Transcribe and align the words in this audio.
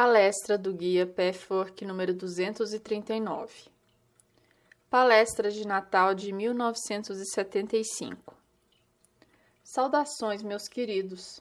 Palestra 0.00 0.56
do 0.56 0.72
Guia 0.72 1.04
Pathwork 1.04 1.84
número 1.84 2.14
239. 2.14 3.68
Palestra 4.88 5.50
de 5.50 5.66
Natal 5.66 6.14
de 6.14 6.32
1975. 6.32 8.32
Saudações, 9.64 10.40
meus 10.40 10.68
queridos. 10.68 11.40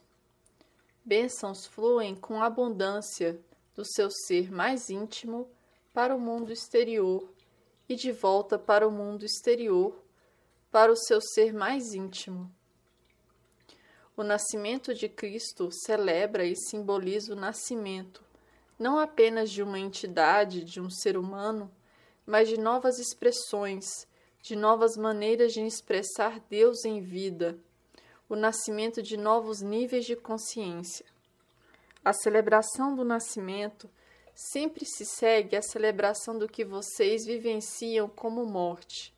Bênçãos 1.05 1.67
fluem 1.67 2.15
com 2.15 2.41
abundância 2.41 3.39
do 3.75 3.85
seu 3.85 4.09
ser 4.09 4.51
mais 4.51 4.89
íntimo 4.89 5.47
para 5.93 6.15
o 6.15 6.19
mundo 6.19 6.51
exterior 6.51 7.31
e 7.87 7.95
de 7.95 8.11
volta 8.11 8.57
para 8.57 8.87
o 8.87 8.91
mundo 8.91 9.23
exterior, 9.23 10.03
para 10.71 10.91
o 10.91 10.97
seu 10.97 11.21
ser 11.21 11.53
mais 11.53 11.93
íntimo. 11.93 12.51
O 14.15 14.23
nascimento 14.23 14.95
de 14.95 15.07
Cristo 15.07 15.69
celebra 15.71 16.43
e 16.43 16.55
simboliza 16.55 17.33
o 17.33 17.35
nascimento 17.35 18.25
não 18.77 18.99
apenas 18.99 19.49
de 19.49 19.63
uma 19.63 19.79
entidade, 19.79 20.63
de 20.63 20.79
um 20.79 20.89
ser 20.89 21.17
humano, 21.17 21.71
mas 22.25 22.47
de 22.47 22.59
novas 22.59 22.99
expressões, 22.99 23.85
de 24.41 24.55
novas 24.55 24.95
maneiras 24.95 25.53
de 25.53 25.61
expressar 25.61 26.39
Deus 26.49 26.85
em 26.85 27.01
vida, 27.01 27.57
o 28.29 28.35
nascimento 28.35 29.01
de 29.01 29.17
novos 29.17 29.61
níveis 29.61 30.05
de 30.05 30.15
consciência. 30.15 31.05
A 32.03 32.13
celebração 32.13 32.95
do 32.95 33.03
nascimento 33.03 33.89
sempre 34.35 34.85
se 34.85 35.05
segue 35.05 35.55
à 35.55 35.61
celebração 35.61 36.37
do 36.37 36.47
que 36.47 36.63
vocês 36.63 37.25
vivenciam 37.25 38.07
como 38.07 38.45
morte. 38.45 39.13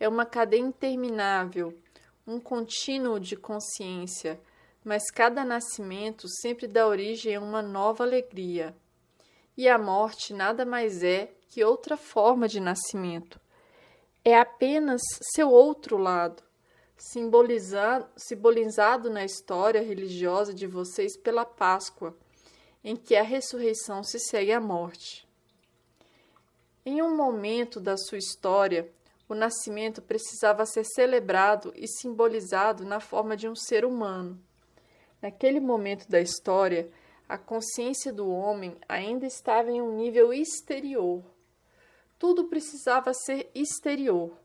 É 0.00 0.08
uma 0.08 0.26
cadeia 0.26 0.60
interminável, 0.60 1.78
um 2.26 2.40
contínuo 2.40 3.20
de 3.20 3.36
consciência 3.36 4.40
mas 4.84 5.10
cada 5.10 5.44
nascimento 5.44 6.26
sempre 6.40 6.66
dá 6.66 6.86
origem 6.86 7.36
a 7.36 7.40
uma 7.40 7.62
nova 7.62 8.04
alegria. 8.04 8.74
E 9.56 9.68
a 9.68 9.78
morte 9.78 10.32
nada 10.32 10.64
mais 10.64 11.02
é 11.02 11.32
que 11.48 11.64
outra 11.64 11.96
forma 11.96 12.48
de 12.48 12.58
nascimento. 12.58 13.40
É 14.24 14.38
apenas 14.38 15.02
seu 15.34 15.50
outro 15.50 15.98
lado, 15.98 16.42
simbolizado, 16.96 19.10
na 19.10 19.24
história 19.24 19.82
religiosa 19.82 20.54
de 20.54 20.66
vocês 20.66 21.16
pela 21.16 21.44
Páscoa, 21.44 22.16
em 22.82 22.96
que 22.96 23.14
a 23.14 23.22
ressurreição 23.22 24.02
se 24.02 24.18
segue 24.18 24.52
à 24.52 24.60
morte. 24.60 25.28
Em 26.84 27.02
um 27.02 27.16
momento 27.16 27.78
da 27.78 27.96
sua 27.96 28.18
história, 28.18 28.90
o 29.28 29.34
nascimento 29.34 30.02
precisava 30.02 30.66
ser 30.66 30.84
celebrado 30.84 31.72
e 31.76 31.86
simbolizado 31.86 32.84
na 32.84 33.00
forma 33.00 33.36
de 33.36 33.48
um 33.48 33.54
ser 33.54 33.84
humano. 33.84 34.40
Naquele 35.22 35.60
momento 35.60 36.08
da 36.10 36.20
história, 36.20 36.90
a 37.28 37.38
consciência 37.38 38.12
do 38.12 38.28
homem 38.28 38.76
ainda 38.88 39.24
estava 39.24 39.70
em 39.70 39.80
um 39.80 39.94
nível 39.94 40.34
exterior. 40.34 41.22
Tudo 42.18 42.48
precisava 42.48 43.14
ser 43.14 43.48
exterior. 43.54 44.36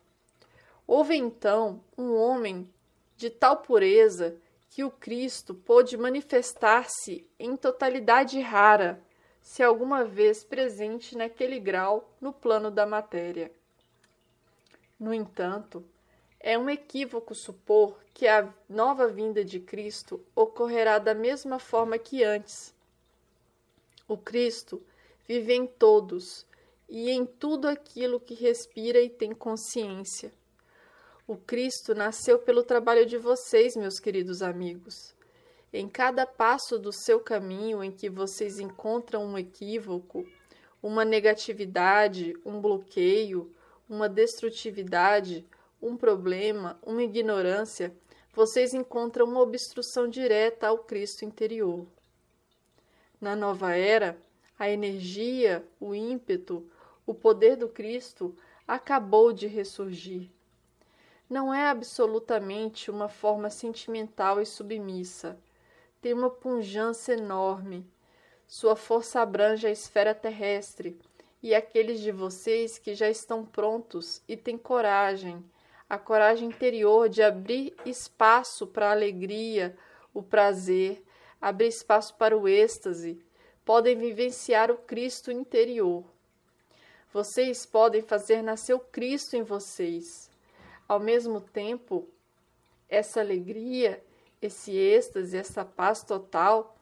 Houve 0.86 1.16
então 1.16 1.84
um 1.98 2.14
homem 2.14 2.70
de 3.16 3.32
tal 3.32 3.58
pureza 3.58 4.38
que 4.70 4.84
o 4.84 4.92
Cristo 4.92 5.56
pôde 5.56 5.98
manifestar-se 5.98 7.28
em 7.40 7.58
totalidade 7.58 8.40
rara, 8.40 9.02
se 9.42 9.64
alguma 9.64 10.06
vez 10.06 10.44
presente 10.44 11.18
naquele 11.18 11.60
grau 11.60 12.14
no 12.22 12.32
plano 12.32 12.70
da 12.70 12.86
matéria. 12.86 13.52
No 15.00 15.14
entanto, 15.14 15.84
é 16.40 16.58
um 16.58 16.70
equívoco 16.70 17.34
supor 17.34 18.00
que 18.14 18.28
a 18.28 18.54
nova 18.70 19.08
vinda 19.08 19.44
de 19.44 19.60
Cristo 19.60 20.24
ocorrerá 20.36 21.00
da 21.00 21.14
mesma 21.14 21.60
forma 21.60 21.98
que 21.98 22.24
antes. 22.24 22.74
O 24.08 24.18
Cristo 24.18 24.82
vive 25.28 25.54
em 25.54 25.68
todos 25.68 26.46
e 26.88 27.10
em 27.10 27.26
tudo 27.26 27.68
aquilo 27.68 28.20
que 28.20 28.34
respira 28.34 29.00
e 29.00 29.10
tem 29.10 29.34
consciência. 29.34 30.34
O 31.28 31.36
Cristo 31.36 31.94
nasceu 31.94 32.40
pelo 32.40 32.64
trabalho 32.64 33.06
de 33.06 33.18
vocês, 33.18 33.76
meus 33.76 34.00
queridos 34.00 34.42
amigos. 34.42 35.14
Em 35.74 35.90
cada 35.90 36.26
passo 36.26 36.80
do 36.80 36.94
seu 36.94 37.20
caminho 37.20 37.84
em 37.84 37.92
que 37.92 38.10
vocês 38.10 38.60
encontram 38.60 39.26
um 39.26 39.38
equívoco, 39.38 40.26
uma 40.82 41.04
negatividade, 41.04 42.34
um 42.46 42.62
bloqueio, 42.62 43.54
uma 43.90 44.08
destrutividade, 44.08 45.46
um 45.82 45.96
problema, 45.96 46.80
uma 46.84 47.04
ignorância, 47.04 47.96
vocês 48.34 48.74
encontram 48.74 49.26
uma 49.26 49.42
obstrução 49.42 50.08
direta 50.08 50.68
ao 50.68 50.80
Cristo 50.80 51.26
interior. 51.26 51.86
Na 53.20 53.36
nova 53.36 53.76
era, 53.76 54.18
a 54.60 54.70
energia, 54.70 55.66
o 55.80 55.96
ímpeto, 55.96 56.70
o 57.06 57.14
poder 57.14 57.56
do 57.56 57.68
Cristo 57.68 58.36
acabou 58.68 59.32
de 59.32 59.48
ressurgir. 59.48 60.30
Não 61.30 61.54
é 61.54 61.68
absolutamente 61.68 62.90
uma 62.90 63.10
forma 63.10 63.50
sentimental 63.50 64.42
e 64.42 64.46
submissa. 64.46 65.38
Tem 66.02 66.14
uma 66.14 66.30
punjância 66.30 67.14
enorme. 67.14 67.86
Sua 68.48 68.76
força 68.76 69.20
abrange 69.20 69.68
a 69.68 69.72
esfera 69.72 70.14
terrestre 70.14 70.98
e 71.42 71.54
aqueles 71.54 72.00
de 72.00 72.12
vocês 72.12 72.78
que 72.78 72.94
já 72.94 73.10
estão 73.10 73.46
prontos 73.46 74.22
e 74.28 74.38
têm 74.38 74.58
coragem 74.58 75.44
a 75.90 75.98
coragem 75.98 76.50
interior 76.50 77.08
de 77.08 77.24
abrir 77.24 77.76
espaço 77.86 78.68
para 78.68 78.90
a 78.90 78.92
alegria, 78.92 79.78
o 80.14 80.22
prazer, 80.22 81.04
abrir 81.42 81.68
espaço 81.68 82.16
para 82.16 82.38
o 82.38 82.48
êxtase, 82.48 83.20
podem 83.64 83.98
vivenciar 83.98 84.70
o 84.72 84.78
Cristo 84.78 85.32
interior. 85.32 86.04
Vocês 87.14 87.66
podem 87.66 88.02
fazer 88.02 88.42
nascer 88.42 88.74
o 88.74 88.80
Cristo 88.80 89.36
em 89.36 89.44
vocês. 89.44 90.30
Ao 90.88 91.00
mesmo 91.00 91.40
tempo, 91.40 92.08
essa 92.90 93.20
alegria, 93.20 94.04
esse 94.42 94.76
êxtase, 94.76 95.38
essa 95.38 95.64
paz 95.64 96.04
total 96.04 96.78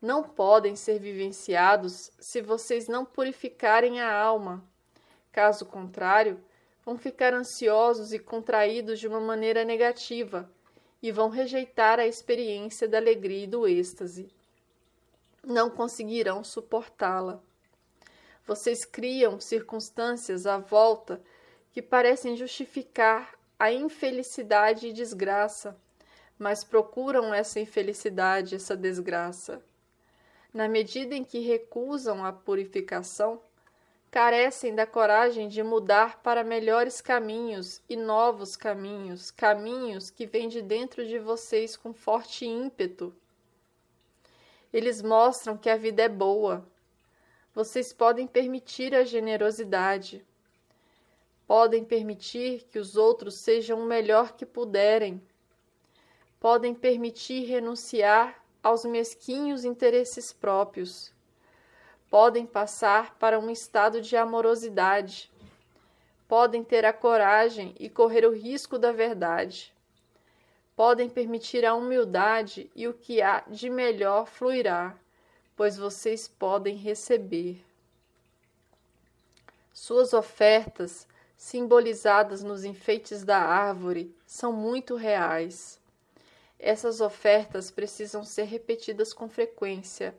não 0.00 0.22
podem 0.22 0.76
ser 0.76 0.98
vivenciados 0.98 2.12
se 2.18 2.40
vocês 2.40 2.86
não 2.86 3.04
purificarem 3.04 4.00
a 4.00 4.12
alma. 4.12 4.64
Caso 5.32 5.66
contrário, 5.66 6.40
vão 6.88 6.96
ficar 6.96 7.34
ansiosos 7.34 8.14
e 8.14 8.18
contraídos 8.18 8.98
de 8.98 9.06
uma 9.06 9.20
maneira 9.20 9.62
negativa 9.62 10.50
e 11.02 11.12
vão 11.12 11.28
rejeitar 11.28 12.00
a 12.00 12.06
experiência 12.06 12.88
da 12.88 12.96
alegria 12.96 13.44
e 13.44 13.46
do 13.46 13.68
êxtase. 13.68 14.32
Não 15.44 15.68
conseguirão 15.68 16.42
suportá-la. 16.42 17.42
Vocês 18.46 18.86
criam 18.86 19.38
circunstâncias 19.38 20.46
à 20.46 20.56
volta 20.56 21.20
que 21.72 21.82
parecem 21.82 22.34
justificar 22.34 23.38
a 23.58 23.70
infelicidade 23.70 24.86
e 24.86 24.92
desgraça, 24.94 25.78
mas 26.38 26.64
procuram 26.64 27.34
essa 27.34 27.60
infelicidade, 27.60 28.54
essa 28.54 28.74
desgraça. 28.74 29.62
Na 30.54 30.66
medida 30.66 31.14
em 31.14 31.22
que 31.22 31.40
recusam 31.40 32.24
a 32.24 32.32
purificação, 32.32 33.42
carecem 34.10 34.74
da 34.74 34.86
coragem 34.86 35.48
de 35.48 35.62
mudar 35.62 36.22
para 36.22 36.42
melhores 36.42 37.00
caminhos 37.00 37.82
e 37.88 37.96
novos 37.96 38.56
caminhos, 38.56 39.30
caminhos 39.30 40.10
que 40.10 40.26
vêm 40.26 40.48
de 40.48 40.62
dentro 40.62 41.06
de 41.06 41.18
vocês 41.18 41.76
com 41.76 41.92
forte 41.92 42.46
ímpeto. 42.46 43.14
Eles 44.72 45.02
mostram 45.02 45.56
que 45.56 45.68
a 45.68 45.76
vida 45.76 46.02
é 46.02 46.08
boa. 46.08 46.66
Vocês 47.54 47.92
podem 47.92 48.26
permitir 48.26 48.94
a 48.94 49.04
generosidade. 49.04 50.24
Podem 51.46 51.84
permitir 51.84 52.64
que 52.70 52.78
os 52.78 52.96
outros 52.96 53.36
sejam 53.36 53.80
o 53.80 53.86
melhor 53.86 54.32
que 54.36 54.44
puderem. 54.46 55.22
Podem 56.38 56.74
permitir 56.74 57.44
renunciar 57.46 58.42
aos 58.62 58.84
mesquinhos 58.84 59.64
interesses 59.64 60.32
próprios 60.32 61.12
podem 62.10 62.46
passar 62.46 63.14
para 63.18 63.38
um 63.38 63.50
estado 63.50 64.00
de 64.00 64.16
amorosidade, 64.16 65.30
podem 66.26 66.64
ter 66.64 66.84
a 66.84 66.92
coragem 66.92 67.74
e 67.78 67.88
correr 67.88 68.26
o 68.26 68.32
risco 68.32 68.78
da 68.78 68.92
verdade, 68.92 69.72
podem 70.74 71.08
permitir 71.08 71.64
a 71.64 71.74
humildade 71.74 72.70
e 72.74 72.86
o 72.88 72.94
que 72.94 73.20
há 73.20 73.40
de 73.48 73.68
melhor 73.68 74.26
fluirá, 74.26 74.94
pois 75.56 75.76
vocês 75.76 76.28
podem 76.28 76.76
receber. 76.76 77.64
Suas 79.72 80.12
ofertas, 80.12 81.06
simbolizadas 81.36 82.42
nos 82.42 82.64
enfeites 82.64 83.24
da 83.24 83.38
árvore, 83.38 84.14
são 84.26 84.52
muito 84.52 84.96
reais. 84.96 85.78
Essas 86.58 87.00
ofertas 87.00 87.70
precisam 87.70 88.24
ser 88.24 88.44
repetidas 88.44 89.12
com 89.12 89.28
frequência 89.28 90.14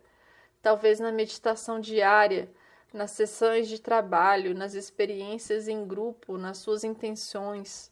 talvez 0.62 1.00
na 1.00 1.12
meditação 1.12 1.80
diária, 1.80 2.50
nas 2.94 3.12
sessões 3.12 3.68
de 3.68 3.80
trabalho, 3.80 4.56
nas 4.56 4.74
experiências 4.74 5.68
em 5.68 5.86
grupo, 5.86 6.38
nas 6.38 6.58
suas 6.58 6.84
intenções. 6.84 7.92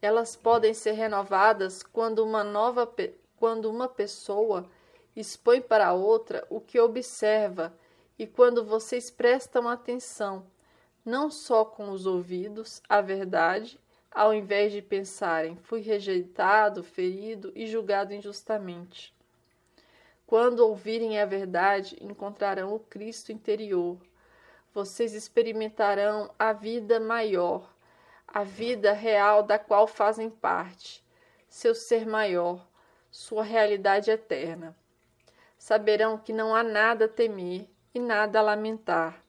Elas 0.00 0.36
podem 0.36 0.72
ser 0.72 0.92
renovadas 0.92 1.82
quando 1.82 2.24
uma 2.24 2.44
nova 2.44 2.88
quando 3.36 3.70
uma 3.70 3.88
pessoa 3.88 4.68
expõe 5.14 5.60
para 5.60 5.92
outra 5.92 6.46
o 6.50 6.60
que 6.60 6.78
observa, 6.78 7.72
e 8.18 8.26
quando 8.26 8.64
vocês 8.64 9.10
prestam 9.10 9.68
atenção, 9.68 10.44
não 11.04 11.30
só 11.30 11.64
com 11.64 11.90
os 11.90 12.04
ouvidos, 12.04 12.82
à 12.88 13.00
verdade, 13.00 13.78
ao 14.10 14.34
invés 14.34 14.72
de 14.72 14.82
pensarem 14.82 15.56
fui 15.56 15.80
rejeitado, 15.80 16.82
ferido 16.82 17.52
e 17.54 17.66
julgado 17.66 18.12
injustamente. 18.12 19.14
Quando 20.28 20.60
ouvirem 20.60 21.18
a 21.18 21.24
verdade, 21.24 21.96
encontrarão 22.02 22.74
o 22.74 22.78
Cristo 22.78 23.32
interior. 23.32 23.96
Vocês 24.74 25.14
experimentarão 25.14 26.30
a 26.38 26.52
vida 26.52 27.00
maior, 27.00 27.74
a 28.26 28.44
vida 28.44 28.92
real 28.92 29.42
da 29.42 29.58
qual 29.58 29.86
fazem 29.86 30.28
parte, 30.28 31.02
seu 31.48 31.74
ser 31.74 32.06
maior, 32.06 32.68
sua 33.10 33.42
realidade 33.42 34.10
eterna. 34.10 34.76
Saberão 35.56 36.18
que 36.18 36.34
não 36.34 36.54
há 36.54 36.62
nada 36.62 37.06
a 37.06 37.08
temer 37.08 37.66
e 37.94 37.98
nada 37.98 38.38
a 38.38 38.42
lamentar. 38.42 39.24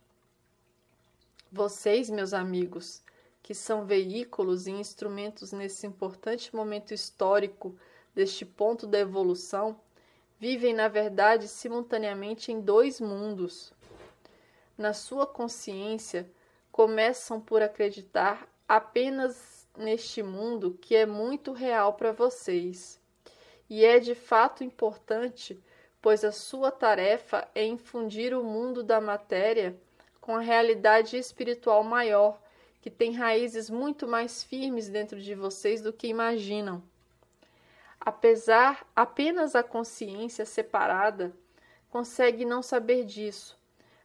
Vocês, 1.50 2.10
meus 2.10 2.34
amigos, 2.34 3.02
que 3.42 3.56
são 3.56 3.86
veículos 3.86 4.68
e 4.68 4.72
instrumentos 4.72 5.54
nesse 5.54 5.88
importante 5.88 6.54
momento 6.54 6.94
histórico 6.94 7.74
deste 8.14 8.46
ponto 8.46 8.86
da 8.86 9.00
evolução, 9.00 9.80
vivem, 10.40 10.74
na 10.74 10.88
verdade, 10.88 11.48
simultaneamente 11.48 12.52
em 12.52 12.62
dois 12.62 13.00
mundos. 13.00 13.74
Na 14.78 14.94
sua 14.94 15.28
consciência, 15.28 16.32
começam 16.72 17.42
por 17.42 17.62
acreditar 17.62 18.48
apenas 18.68 19.68
neste 19.78 20.24
mundo 20.24 20.78
que 20.82 20.96
é 20.96 21.06
muito 21.06 21.52
real 21.52 21.94
para 21.94 22.14
vocês. 22.14 23.00
E 23.70 23.84
é 23.84 24.00
de 24.00 24.16
fato 24.16 24.64
importante, 24.64 25.62
pois 26.02 26.24
a 26.24 26.32
sua 26.32 26.72
tarefa 26.72 27.48
é 27.54 27.66
infundir 27.66 28.34
o 28.34 28.44
mundo 28.44 28.82
da 28.82 29.02
matéria 29.02 29.78
com 30.22 30.36
a 30.36 30.40
realidade 30.40 31.18
espiritual 31.18 31.84
maior 31.84 32.40
que 32.82 32.90
tem 32.90 33.12
raízes 33.12 33.70
muito 33.70 34.08
mais 34.08 34.42
firmes 34.42 34.88
dentro 34.88 35.20
de 35.20 35.36
vocês 35.36 35.82
do 35.82 35.92
que 35.92 36.08
imaginam. 36.08 36.82
Apesar 38.00 38.88
apenas 38.96 39.56
a 39.56 39.64
consciência 39.64 40.46
separada 40.46 41.36
consegue 41.90 42.46
não 42.46 42.62
saber 42.62 43.04
disso, 43.04 43.60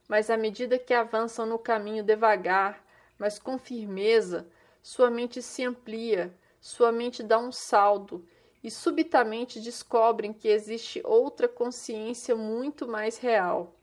mas 0.07 0.29
à 0.29 0.37
medida 0.37 0.77
que 0.77 0.93
avançam 0.93 1.45
no 1.45 1.57
caminho 1.57 2.03
devagar, 2.03 2.83
mas 3.17 3.39
com 3.39 3.57
firmeza, 3.57 4.47
sua 4.83 5.09
mente 5.09 5.41
se 5.41 5.63
amplia, 5.63 6.35
sua 6.59 6.91
mente 6.91 7.23
dá 7.23 7.39
um 7.39 7.51
saldo 7.51 8.27
e 8.63 8.69
subitamente 8.69 9.59
descobrem 9.61 10.33
que 10.33 10.47
existe 10.47 11.01
outra 11.03 11.47
consciência 11.47 12.35
muito 12.35 12.87
mais 12.87 13.17
real. 13.17 13.75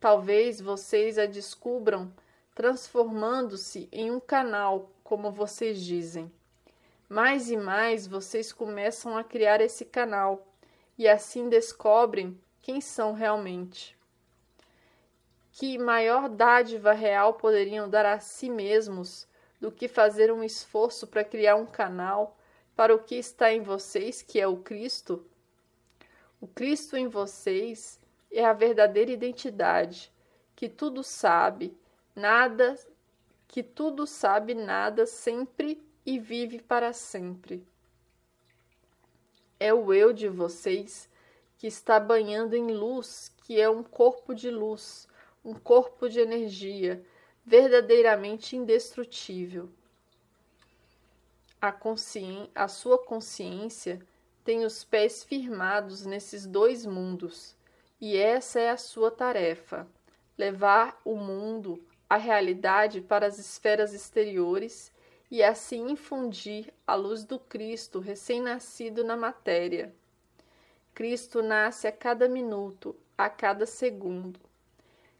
Talvez 0.00 0.60
vocês 0.60 1.18
a 1.18 1.26
descubram 1.26 2.12
transformando-se 2.54 3.88
em 3.92 4.10
um 4.10 4.18
canal, 4.18 4.90
como 5.04 5.30
vocês 5.30 5.78
dizem. 5.78 6.32
Mais 7.08 7.50
e 7.50 7.56
mais 7.56 8.04
vocês 8.06 8.52
começam 8.52 9.16
a 9.16 9.22
criar 9.22 9.60
esse 9.60 9.84
canal 9.84 10.44
e 10.98 11.06
assim 11.06 11.48
descobrem 11.48 12.36
quem 12.60 12.80
são 12.80 13.12
realmente. 13.12 13.96
Que 15.52 15.78
maior 15.78 16.28
dádiva 16.28 16.92
real 16.92 17.34
poderiam 17.34 17.88
dar 17.88 18.04
a 18.04 18.18
si 18.18 18.50
mesmos 18.50 19.26
do 19.60 19.70
que 19.70 19.86
fazer 19.86 20.32
um 20.32 20.42
esforço 20.42 21.06
para 21.06 21.24
criar 21.24 21.54
um 21.54 21.64
canal 21.64 22.36
para 22.74 22.94
o 22.94 22.98
que 22.98 23.14
está 23.14 23.52
em 23.52 23.62
vocês, 23.62 24.20
que 24.20 24.40
é 24.40 24.46
o 24.48 24.56
Cristo? 24.56 25.24
O 26.40 26.48
Cristo 26.48 26.96
em 26.96 27.06
vocês 27.06 28.00
é 28.32 28.44
a 28.44 28.52
verdadeira 28.52 29.12
identidade, 29.12 30.12
que 30.56 30.68
tudo 30.68 31.04
sabe 31.04 31.78
nada, 32.16 32.76
que 33.46 33.62
tudo 33.62 34.06
sabe 34.08 34.54
nada 34.54 35.06
sempre 35.06 35.85
e 36.06 36.20
vive 36.20 36.62
para 36.62 36.92
sempre. 36.92 37.66
É 39.58 39.74
o 39.74 39.92
eu 39.92 40.12
de 40.12 40.28
vocês 40.28 41.08
que 41.58 41.66
está 41.66 41.98
banhando 41.98 42.54
em 42.54 42.70
luz, 42.70 43.32
que 43.38 43.60
é 43.60 43.68
um 43.68 43.82
corpo 43.82 44.32
de 44.32 44.48
luz, 44.48 45.08
um 45.44 45.54
corpo 45.54 46.08
de 46.08 46.20
energia, 46.20 47.04
verdadeiramente 47.44 48.56
indestrutível. 48.56 49.68
A, 51.60 51.74
a 52.54 52.68
sua 52.68 52.98
consciência 52.98 54.00
tem 54.44 54.64
os 54.64 54.84
pés 54.84 55.24
firmados 55.24 56.06
nesses 56.06 56.46
dois 56.46 56.86
mundos, 56.86 57.56
e 58.00 58.16
essa 58.16 58.60
é 58.60 58.70
a 58.70 58.76
sua 58.76 59.10
tarefa: 59.10 59.88
levar 60.38 61.00
o 61.04 61.16
mundo 61.16 61.82
a 62.08 62.16
realidade 62.16 63.00
para 63.00 63.26
as 63.26 63.38
esferas 63.38 63.92
exteriores 63.92 64.92
e 65.30 65.42
assim 65.42 65.90
infundir 65.90 66.72
a 66.86 66.94
luz 66.94 67.24
do 67.24 67.38
Cristo 67.38 67.98
recém-nascido 67.98 69.04
na 69.04 69.16
matéria. 69.16 69.94
Cristo 70.94 71.42
nasce 71.42 71.86
a 71.86 71.92
cada 71.92 72.28
minuto, 72.28 72.96
a 73.18 73.28
cada 73.28 73.66
segundo. 73.66 74.40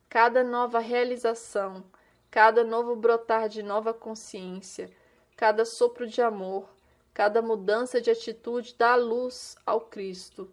Cada 0.08 0.44
nova 0.44 0.78
realização, 0.78 1.84
cada 2.30 2.62
novo 2.64 2.94
brotar 2.94 3.48
de 3.48 3.62
nova 3.62 3.92
consciência, 3.92 4.90
cada 5.36 5.64
sopro 5.64 6.06
de 6.06 6.22
amor, 6.22 6.68
cada 7.12 7.42
mudança 7.42 8.00
de 8.00 8.10
atitude 8.10 8.74
dá 8.78 8.94
luz 8.94 9.56
ao 9.66 9.80
Cristo, 9.80 10.50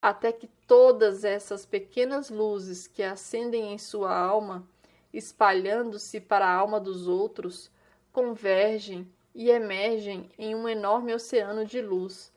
até 0.00 0.32
que 0.32 0.48
todas 0.66 1.24
essas 1.24 1.64
pequenas 1.64 2.28
luzes 2.28 2.86
que 2.86 3.02
acendem 3.02 3.72
em 3.72 3.78
sua 3.78 4.14
alma 4.14 4.66
espalhando-se 5.12 6.20
para 6.20 6.46
a 6.46 6.54
alma 6.54 6.80
dos 6.80 7.06
outros, 7.06 7.70
convergem 8.12 9.10
e 9.34 9.50
emergem 9.50 10.30
em 10.38 10.54
um 10.54 10.68
enorme 10.68 11.14
oceano 11.14 11.64
de 11.64 11.80
luz, 11.80 12.32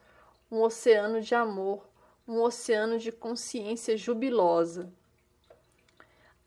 um 0.50 0.62
oceano 0.62 1.22
de 1.22 1.36
amor, 1.36 1.86
um 2.28 2.42
oceano 2.42 2.98
de 2.98 3.12
consciência 3.12 3.98
jubilosa. 3.98 4.92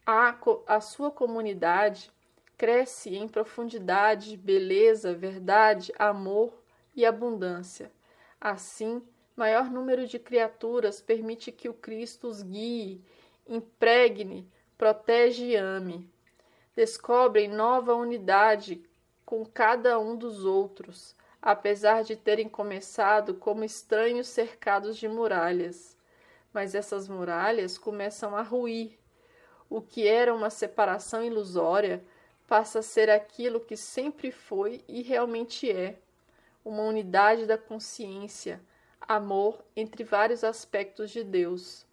A, 0.07 0.37
a 0.67 0.81
sua 0.81 1.11
comunidade 1.11 2.11
cresce 2.57 3.15
em 3.15 3.29
profundidade, 3.29 4.37
beleza, 4.37 5.13
verdade, 5.13 5.93
amor 5.99 6.53
e 6.97 7.05
abundância. 7.05 7.93
Assim, 8.41 9.03
maior 9.37 9.71
número 9.71 10.07
de 10.07 10.19
criaturas 10.19 11.01
permite 11.01 11.53
que 11.53 11.69
o 11.69 11.75
Cristo 11.75 12.27
os 12.27 12.43
guie, 12.43 13.05
impregne, 13.47 14.51
protege 14.77 15.45
e 15.45 15.57
ame 15.57 16.11
descobrem 16.79 17.49
nova 17.49 17.93
unidade 17.93 18.81
com 19.29 19.45
cada 19.45 19.99
um 19.99 20.17
dos 20.17 20.47
outros, 20.47 21.15
apesar 21.43 22.03
de 22.03 22.17
terem 22.17 22.49
começado 22.49 23.35
como 23.35 23.63
estranhos 23.63 24.27
cercados 24.27 24.97
de 24.97 25.07
muralhas. 25.07 25.95
Mas 26.51 26.75
essas 26.75 27.07
muralhas 27.07 27.77
começam 27.77 28.35
a 28.35 28.41
ruir. 28.41 28.99
O 29.69 29.83
que 29.83 30.09
era 30.09 30.35
uma 30.35 30.49
separação 30.49 31.23
ilusória 31.23 32.03
passa 32.47 32.79
a 32.79 32.83
ser 32.83 33.11
aquilo 33.11 33.61
que 33.61 33.77
sempre 33.77 34.33
foi 34.33 34.83
e 34.89 35.03
realmente 35.03 35.71
é 35.71 35.99
uma 36.65 36.85
unidade 36.85 37.45
da 37.45 37.59
consciência, 37.59 38.59
amor 38.99 39.63
entre 39.77 40.05
vários 40.05 40.43
aspectos 40.43 41.11
de 41.11 41.23
Deus. 41.23 41.85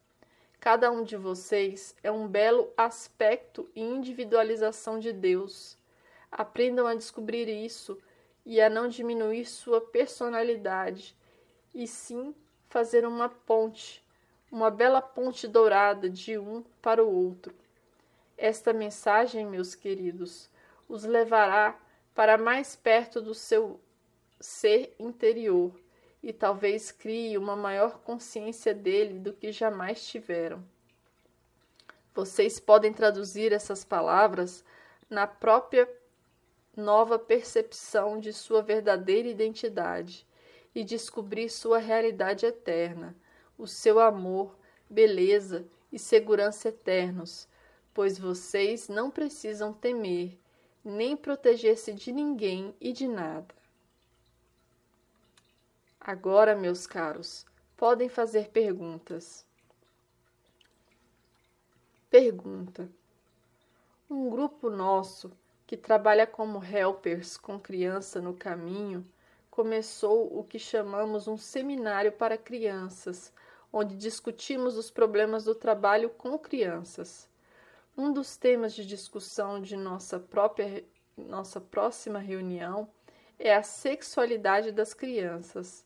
Cada 0.58 0.89
um 0.89 1.04
de 1.04 1.18
vocês 1.18 1.98
é 2.01 2.10
um 2.10 2.30
belo 2.30 2.72
aspecto 2.77 3.70
e 3.75 3.82
individualização 3.82 5.00
de 5.00 5.12
Deus. 5.12 5.77
Aprendam 6.38 6.86
a 6.86 6.94
descobrir 6.94 7.48
isso 7.48 7.98
e 8.46 8.60
a 8.60 8.70
não 8.70 8.89
diminuir 8.89 9.46
sua 9.46 9.80
personalidade, 9.80 11.15
e 11.74 11.88
sim 11.88 12.36
fazer 12.68 13.08
uma 13.08 13.30
ponte, 13.30 14.04
uma 14.51 14.70
bela 14.70 15.01
ponte 15.01 15.48
dourada 15.48 16.10
de 16.10 16.38
um 16.38 16.62
para 16.82 17.01
o 17.01 17.10
outro. 17.10 17.56
Esta 18.38 18.74
mensagem, 18.74 19.46
meus 19.46 19.75
queridos, 19.75 20.50
os 20.89 21.06
levará 21.06 21.80
para 22.13 22.38
mais 22.38 22.75
perto 22.75 23.22
do 23.22 23.34
seu 23.34 23.80
ser 24.38 24.94
interior 25.00 25.72
e 26.22 26.34
talvez 26.34 26.92
crie 26.92 27.38
uma 27.38 27.56
maior 27.56 28.00
consciência 28.00 28.74
dele 28.74 29.20
do 29.20 29.32
que 29.32 29.54
jamais 29.54 30.06
tiveram. 30.06 30.62
Vocês 32.13 32.60
podem 32.60 32.92
traduzir 32.92 33.54
essas 33.54 33.86
palavras 33.86 34.65
na 35.10 35.25
própria 35.25 35.89
nova 36.75 37.17
percepção 37.17 38.20
de 38.20 38.34
sua 38.34 38.62
verdadeira 38.62 39.27
identidade 39.27 40.25
e 40.74 40.84
descobrir 40.84 41.50
sua 41.50 41.77
realidade 41.77 42.46
eterna, 42.46 43.15
o 43.58 43.65
seu 43.65 44.00
amor, 44.00 44.55
beleza 44.89 45.65
e 45.91 45.98
segurança 45.98 46.70
eternos, 46.70 47.48
pois 47.94 48.20
vocês 48.20 48.89
não 48.89 49.10
precisam 49.10 49.72
temer 49.72 50.38
nem 50.86 51.17
proteger-se 51.17 51.91
de 51.94 52.12
ninguém 52.12 52.75
e 52.79 52.94
de 52.94 53.08
nada. 53.08 53.55
Agora, 56.00 56.55
meus 56.55 56.86
caros, 56.86 57.44
podem 57.75 58.08
fazer 58.08 58.50
perguntas. 58.50 59.44
Pergunta: 62.08 62.88
Um 64.08 64.29
grupo 64.29 64.70
nosso 64.70 65.32
que 65.65 65.75
trabalha 65.75 66.27
como 66.27 66.63
helpers 66.63 67.38
com 67.38 67.60
criança 67.60 68.22
no 68.22 68.34
caminho 68.34 69.05
começou 69.50 70.38
o 70.38 70.43
que 70.43 70.60
chamamos 70.60 71.27
um 71.27 71.38
seminário 71.38 72.12
para 72.12 72.38
crianças, 72.38 73.31
onde 73.72 73.95
discutimos 73.95 74.77
os 74.77 74.91
problemas 74.91 75.45
do 75.45 75.55
trabalho 75.55 76.10
com 76.10 76.38
crianças. 76.38 77.29
Um 77.98 78.12
dos 78.12 78.36
temas 78.36 78.74
de 78.74 78.86
discussão 78.86 79.62
de 79.62 79.77
nossa 79.77 80.19
própria 80.19 80.84
nossa 81.17 81.62
próxima 81.62 82.19
reunião 82.19 82.89
é 83.39 83.55
a 83.55 83.63
sexualidade 83.63 84.74
das 84.74 84.93
crianças. 84.93 85.86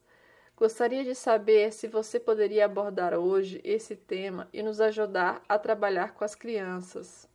Gostaria 0.58 1.04
de 1.04 1.14
saber 1.14 1.72
se 1.72 1.88
você 1.88 2.20
poderia 2.20 2.66
abordar 2.66 3.14
hoje 3.14 3.62
esse 3.64 3.96
tema 3.96 4.50
e 4.52 4.64
nos 4.64 4.82
ajudar 4.82 5.42
a 5.48 5.60
trabalhar 5.60 6.16
com 6.16 6.26
as 6.26 6.34
crianças. 6.34 7.29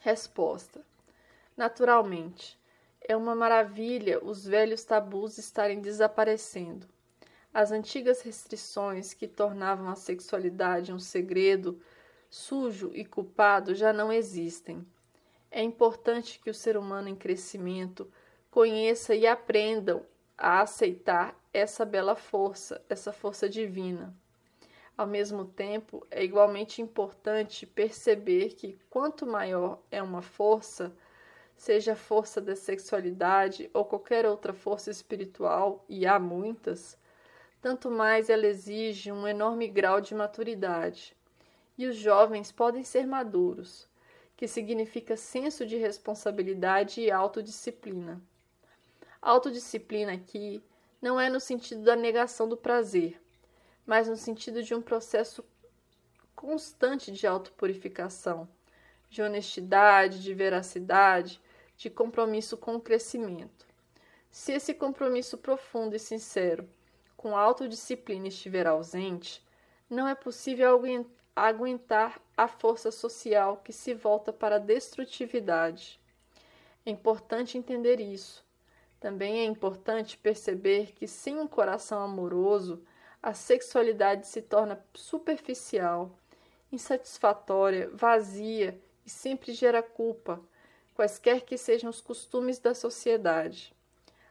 Resposta: 0.00 0.80
Naturalmente. 1.56 2.58
É 3.02 3.16
uma 3.16 3.34
maravilha 3.34 4.22
os 4.24 4.44
velhos 4.46 4.84
tabus 4.84 5.36
estarem 5.36 5.80
desaparecendo. 5.80 6.86
As 7.52 7.70
antigas 7.72 8.22
restrições 8.22 9.12
que 9.12 9.26
tornavam 9.26 9.88
a 9.88 9.96
sexualidade 9.96 10.92
um 10.92 10.98
segredo 10.98 11.80
sujo 12.30 12.92
e 12.94 13.04
culpado 13.04 13.74
já 13.74 13.92
não 13.92 14.12
existem. 14.12 14.86
É 15.50 15.62
importante 15.62 16.38
que 16.38 16.48
o 16.48 16.54
ser 16.54 16.76
humano 16.76 17.08
em 17.08 17.16
crescimento 17.16 18.10
conheça 18.50 19.14
e 19.14 19.26
aprenda 19.26 20.02
a 20.38 20.60
aceitar 20.60 21.38
essa 21.52 21.84
bela 21.84 22.14
força, 22.14 22.82
essa 22.88 23.12
força 23.12 23.48
divina. 23.48 24.14
Ao 25.00 25.06
mesmo 25.06 25.46
tempo, 25.46 26.06
é 26.10 26.22
igualmente 26.22 26.82
importante 26.82 27.64
perceber 27.64 28.50
que 28.50 28.78
quanto 28.90 29.26
maior 29.26 29.80
é 29.90 30.02
uma 30.02 30.20
força, 30.20 30.94
seja 31.56 31.94
a 31.94 31.96
força 31.96 32.38
da 32.38 32.54
sexualidade 32.54 33.70
ou 33.72 33.82
qualquer 33.82 34.26
outra 34.26 34.52
força 34.52 34.90
espiritual, 34.90 35.82
e 35.88 36.06
há 36.06 36.18
muitas, 36.18 36.98
tanto 37.62 37.90
mais 37.90 38.28
ela 38.28 38.46
exige 38.46 39.10
um 39.10 39.26
enorme 39.26 39.68
grau 39.68 40.02
de 40.02 40.14
maturidade. 40.14 41.16
E 41.78 41.86
os 41.86 41.96
jovens 41.96 42.52
podem 42.52 42.84
ser 42.84 43.06
maduros, 43.06 43.88
que 44.36 44.46
significa 44.46 45.16
senso 45.16 45.64
de 45.64 45.78
responsabilidade 45.78 47.00
e 47.00 47.10
autodisciplina. 47.10 48.20
Autodisciplina 49.22 50.12
aqui 50.12 50.62
não 51.00 51.18
é 51.18 51.30
no 51.30 51.40
sentido 51.40 51.84
da 51.84 51.96
negação 51.96 52.46
do 52.46 52.54
prazer, 52.54 53.18
mas 53.90 54.06
no 54.06 54.14
sentido 54.14 54.62
de 54.62 54.72
um 54.72 54.80
processo 54.80 55.44
constante 56.36 57.10
de 57.10 57.26
autopurificação, 57.26 58.48
de 59.08 59.20
honestidade, 59.20 60.22
de 60.22 60.32
veracidade, 60.32 61.40
de 61.76 61.90
compromisso 61.90 62.56
com 62.56 62.76
o 62.76 62.80
crescimento. 62.80 63.66
Se 64.30 64.52
esse 64.52 64.74
compromisso 64.74 65.36
profundo 65.36 65.96
e 65.96 65.98
sincero 65.98 66.68
com 67.16 67.36
a 67.36 67.40
autodisciplina 67.40 68.28
estiver 68.28 68.64
ausente, 68.64 69.44
não 69.90 70.06
é 70.06 70.14
possível 70.14 70.80
aguentar 71.34 72.22
a 72.36 72.46
força 72.46 72.92
social 72.92 73.56
que 73.56 73.72
se 73.72 73.92
volta 73.92 74.32
para 74.32 74.54
a 74.54 74.60
destrutividade. 74.60 75.98
É 76.86 76.90
importante 76.92 77.58
entender 77.58 77.98
isso 77.98 78.48
também 79.00 79.38
é 79.38 79.44
importante 79.44 80.18
perceber 80.18 80.92
que, 80.92 81.08
sem 81.08 81.40
um 81.40 81.48
coração 81.48 82.02
amoroso, 82.02 82.82
a 83.22 83.34
sexualidade 83.34 84.26
se 84.26 84.40
torna 84.40 84.82
superficial, 84.94 86.10
insatisfatória, 86.72 87.90
vazia 87.92 88.80
e 89.04 89.10
sempre 89.10 89.52
gera 89.52 89.82
culpa, 89.82 90.40
quaisquer 90.94 91.42
que 91.42 91.58
sejam 91.58 91.90
os 91.90 92.00
costumes 92.00 92.58
da 92.58 92.74
sociedade. 92.74 93.74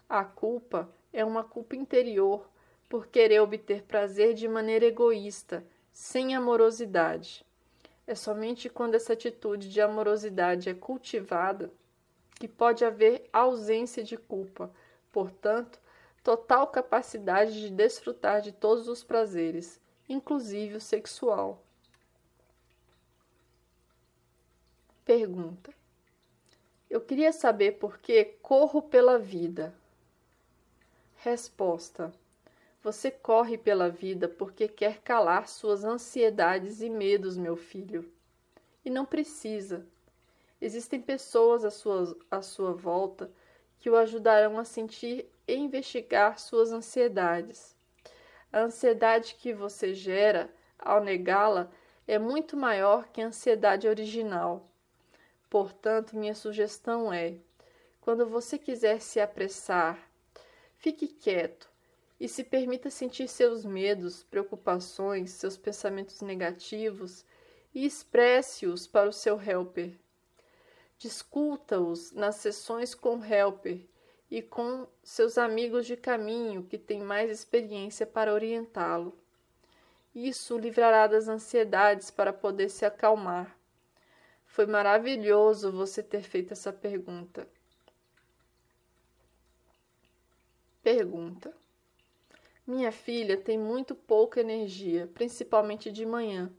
A 0.08 0.24
culpa 0.24 0.90
é 1.14 1.24
uma 1.24 1.44
culpa 1.44 1.76
interior 1.76 2.50
por 2.88 3.08
querer 3.08 3.40
obter 3.40 3.84
prazer 3.84 4.34
de 4.34 4.48
maneira 4.48 4.86
egoísta, 4.86 5.64
sem 5.92 6.36
amorosidade. 6.36 7.46
É 8.08 8.16
somente 8.16 8.70
quando 8.70 8.96
essa 8.96 9.14
atitude 9.14 9.70
de 9.70 9.80
amorosidade 9.80 10.70
é 10.70 10.74
cultivada 10.74 11.72
que 12.40 12.48
pode 12.48 12.84
haver 12.84 13.30
ausência 13.32 14.04
de 14.04 14.18
culpa, 14.18 14.72
portanto, 15.12 15.80
total 16.24 16.68
capacidade 16.68 17.60
de 17.60 17.70
desfrutar 17.70 18.42
de 18.42 18.52
todos 18.52 18.88
os 18.88 19.04
prazeres, 19.04 19.80
inclusive 20.08 20.76
o 20.76 20.82
sexual. 20.82 21.64
Pergunta: 25.06 25.74
Eu 26.90 27.02
queria 27.02 27.32
saber 27.32 27.74
por 27.74 27.98
que 27.98 28.26
corro 28.42 28.82
pela 28.82 29.18
vida. 29.18 29.74
Resposta: 31.18 32.14
Você 32.84 33.10
corre 33.10 33.58
pela 33.58 33.90
vida 33.90 34.28
porque 34.28 34.68
quer 34.68 35.02
calar 35.02 35.48
suas 35.48 35.84
ansiedades 35.84 36.82
e 36.82 36.90
medos, 36.90 37.38
meu 37.38 37.56
filho. 37.56 38.12
E 38.86 38.90
não 38.90 39.06
precisa. 39.06 39.86
Existem 40.62 41.02
pessoas 41.02 41.64
à 41.64 41.72
sua, 41.72 42.18
à 42.30 42.42
sua 42.42 42.74
volta 42.74 43.32
que 43.80 43.90
o 43.90 43.96
ajudarão 43.96 44.60
a 44.60 44.66
sentir 44.66 45.26
e 45.48 45.56
investigar 45.56 46.40
suas 46.40 46.72
ansiedades. 46.72 47.76
A 48.52 48.60
ansiedade 48.60 49.36
que 49.36 49.54
você 49.54 49.94
gera 49.94 50.50
ao 50.78 51.04
negá-la 51.04 51.72
é 52.08 52.18
muito 52.18 52.58
maior 52.58 53.08
que 53.10 53.22
a 53.22 53.28
ansiedade 53.28 53.88
original. 53.88 54.70
Portanto, 55.50 56.18
minha 56.18 56.36
sugestão 56.36 57.12
é: 57.12 57.38
quando 58.02 58.28
você 58.28 58.58
quiser 58.58 59.02
se 59.02 59.20
apressar, 59.20 60.00
fique 60.78 61.08
quieto 61.08 61.70
e 62.20 62.28
se 62.28 62.44
permita 62.44 62.90
sentir 62.90 63.28
seus 63.28 63.64
medos, 63.64 64.24
preocupações, 64.24 65.32
seus 65.32 65.58
pensamentos 65.58 66.22
negativos 66.22 67.24
e 67.74 67.86
expresse-os 67.86 68.86
para 68.88 69.10
o 69.10 69.14
seu 69.14 69.40
helper. 69.42 69.98
Discuta-os 71.00 72.12
nas 72.12 72.36
sessões 72.36 72.94
com 72.94 73.24
Helper 73.24 73.80
e 74.30 74.42
com 74.42 74.86
seus 75.02 75.38
amigos 75.38 75.88
de 75.88 75.96
caminho 75.96 76.64
que 76.64 76.78
têm 76.78 77.02
mais 77.02 77.32
experiência 77.32 78.06
para 78.06 78.34
orientá-lo. 78.34 79.18
Isso 80.14 80.56
o 80.56 80.60
livrará 80.60 81.08
das 81.08 81.30
ansiedades 81.30 82.12
para 82.12 82.34
poder 82.34 82.70
se 82.70 82.84
acalmar. 82.84 83.58
Foi 84.46 84.66
maravilhoso 84.66 85.72
você 85.72 86.04
ter 86.04 86.22
feito 86.22 86.52
essa 86.52 86.74
pergunta. 86.74 87.48
Pergunta: 90.84 91.56
Minha 92.68 92.92
filha 92.92 93.38
tem 93.38 93.58
muito 93.58 93.96
pouca 93.96 94.42
energia, 94.42 95.10
principalmente 95.14 95.94
de 95.94 96.06
manhã. 96.06 96.52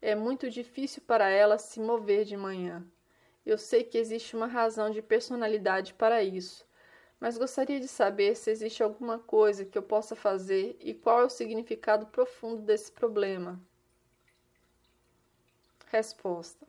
É 0.00 0.14
muito 0.14 0.48
difícil 0.48 1.02
para 1.06 1.28
ela 1.28 1.58
se 1.58 1.78
mover 1.80 2.24
de 2.24 2.36
manhã. 2.36 2.82
Eu 3.44 3.58
sei 3.58 3.84
que 3.84 3.98
existe 3.98 4.34
uma 4.34 4.46
razão 4.46 4.90
de 4.90 5.02
personalidade 5.02 5.92
para 5.92 6.22
isso, 6.22 6.66
mas 7.20 7.36
gostaria 7.36 7.78
de 7.78 7.86
saber 7.86 8.34
se 8.36 8.50
existe 8.50 8.82
alguma 8.82 9.18
coisa 9.18 9.66
que 9.66 9.76
eu 9.76 9.82
possa 9.82 10.16
fazer 10.16 10.76
e 10.80 10.94
qual 10.94 11.20
é 11.20 11.24
o 11.24 11.30
significado 11.30 12.06
profundo 12.06 12.62
desse 12.62 12.90
problema. 12.90 13.60
Resposta: 15.88 16.66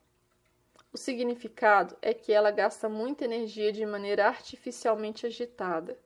O 0.92 0.98
significado 0.98 1.96
é 2.02 2.12
que 2.12 2.30
ela 2.30 2.50
gasta 2.50 2.90
muita 2.90 3.24
energia 3.24 3.72
de 3.72 3.86
maneira 3.86 4.26
artificialmente 4.26 5.24
agitada. 5.24 5.98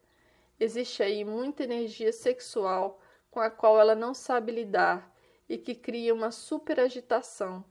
Existe 0.59 1.03
aí 1.03 1.25
muita 1.25 1.65
energia 1.65 2.13
sexual 2.13 3.01
com 3.29 3.41
a 3.41 3.51
qual 3.51 3.81
ela 3.81 3.97
não 3.97 4.15
sabe 4.15 4.53
lidar 4.53 5.13
e 5.49 5.59
que 5.59 5.75
cria 5.75 6.15
uma 6.15 6.31
superagitação 6.31 7.65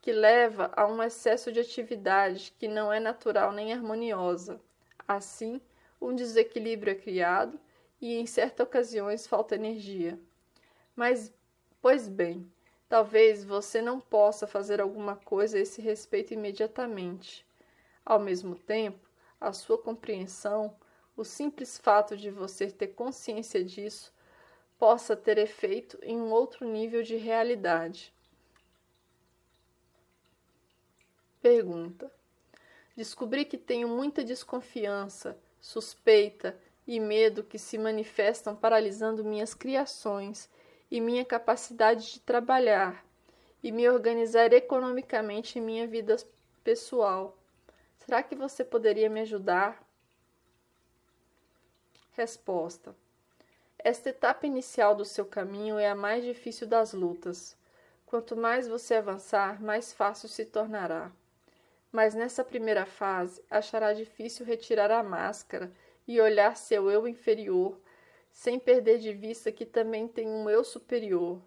que 0.00 0.12
leva 0.12 0.70
a 0.76 0.86
um 0.86 1.02
excesso 1.02 1.50
de 1.50 1.60
atividade 1.60 2.54
que 2.58 2.68
não 2.68 2.92
é 2.92 3.00
natural 3.00 3.52
nem 3.52 3.72
harmoniosa. 3.72 4.60
Assim, 5.06 5.60
um 6.00 6.14
desequilíbrio 6.14 6.92
é 6.92 6.94
criado 6.94 7.58
e 8.00 8.14
em 8.14 8.26
certas 8.26 8.66
ocasiões 8.66 9.26
falta 9.26 9.54
energia. 9.54 10.18
Mas, 10.94 11.32
pois 11.80 12.08
bem, 12.08 12.50
talvez 12.88 13.44
você 13.44 13.82
não 13.82 14.00
possa 14.00 14.46
fazer 14.46 14.80
alguma 14.80 15.16
coisa 15.16 15.58
a 15.58 15.60
esse 15.60 15.80
respeito 15.80 16.32
imediatamente. 16.32 17.46
Ao 18.04 18.18
mesmo 18.18 18.54
tempo, 18.54 19.08
a 19.40 19.52
sua 19.52 19.78
compreensão, 19.78 20.74
o 21.16 21.24
simples 21.24 21.76
fato 21.76 22.16
de 22.16 22.30
você 22.30 22.70
ter 22.70 22.88
consciência 22.88 23.64
disso, 23.64 24.12
possa 24.78 25.16
ter 25.16 25.38
efeito 25.38 25.98
em 26.02 26.16
um 26.16 26.30
outro 26.30 26.66
nível 26.66 27.02
de 27.02 27.16
realidade. 27.16 28.12
Pergunta: 31.40 32.10
Descobri 32.96 33.44
que 33.44 33.56
tenho 33.56 33.86
muita 33.86 34.24
desconfiança, 34.24 35.38
suspeita 35.60 36.58
e 36.86 36.98
medo 36.98 37.44
que 37.44 37.58
se 37.58 37.78
manifestam 37.78 38.56
paralisando 38.56 39.24
minhas 39.24 39.54
criações 39.54 40.50
e 40.90 41.00
minha 41.00 41.24
capacidade 41.24 42.14
de 42.14 42.20
trabalhar, 42.20 43.04
e 43.62 43.70
me 43.70 43.88
organizar 43.88 44.52
economicamente 44.52 45.58
em 45.58 45.62
minha 45.62 45.86
vida 45.86 46.16
pessoal. 46.64 47.36
Será 47.98 48.22
que 48.22 48.34
você 48.34 48.64
poderia 48.64 49.08
me 49.08 49.20
ajudar? 49.20 49.80
Resposta: 52.12 52.96
Esta 53.78 54.10
etapa 54.10 54.44
inicial 54.44 54.96
do 54.96 55.04
seu 55.04 55.24
caminho 55.24 55.78
é 55.78 55.88
a 55.88 55.94
mais 55.94 56.24
difícil 56.24 56.66
das 56.66 56.92
lutas. 56.92 57.56
Quanto 58.06 58.36
mais 58.36 58.66
você 58.66 58.94
avançar, 58.94 59.62
mais 59.62 59.92
fácil 59.92 60.28
se 60.28 60.44
tornará. 60.44 61.12
Mas 61.90 62.14
nessa 62.14 62.44
primeira 62.44 62.84
fase, 62.84 63.42
achará 63.50 63.92
difícil 63.92 64.44
retirar 64.44 64.90
a 64.90 65.02
máscara 65.02 65.72
e 66.06 66.20
olhar 66.20 66.56
seu 66.56 66.90
eu 66.90 67.08
inferior, 67.08 67.78
sem 68.30 68.58
perder 68.58 68.98
de 68.98 69.12
vista 69.12 69.50
que 69.50 69.64
também 69.64 70.06
tem 70.06 70.28
um 70.28 70.48
eu 70.48 70.62
superior. 70.62 71.40